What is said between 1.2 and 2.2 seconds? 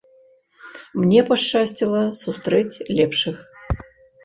пашчасціла